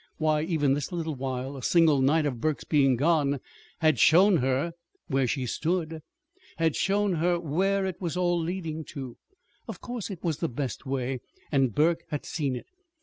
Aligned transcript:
Why, 0.17 0.41
even 0.41 0.73
this 0.73 0.91
little 0.91 1.13
while 1.13 1.55
a 1.55 1.61
single 1.61 2.01
night 2.01 2.25
of 2.25 2.41
Burke's 2.41 2.63
being 2.63 2.95
gone 2.95 3.39
had 3.81 3.99
shown 3.99 4.37
her 4.37 4.73
where 5.05 5.27
she 5.27 5.45
stood! 5.45 5.99
had 6.57 6.75
shown 6.75 7.13
her 7.17 7.39
where 7.39 7.85
it 7.85 8.01
was 8.01 8.17
all 8.17 8.39
leading 8.41 8.83
to! 8.95 9.17
Of 9.67 9.79
course 9.79 10.09
it 10.09 10.23
was 10.23 10.37
the 10.37 10.49
best 10.49 10.87
way, 10.87 11.19
and 11.51 11.75
Burke 11.75 12.03
had 12.09 12.25
seen 12.25 12.55
it. 12.55 12.65